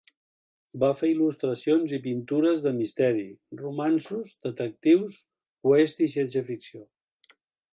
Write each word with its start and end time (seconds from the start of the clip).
Va 0.83 0.87
fer 1.01 1.09
il·lustracions 1.15 1.93
i 1.97 1.99
pintures 2.05 2.63
de 2.67 2.71
misteri, 2.77 3.27
romanços, 3.61 4.33
detectius, 4.49 5.21
oest 5.75 6.03
i 6.07 6.09
ciència 6.15 6.47
ficció. 6.53 6.87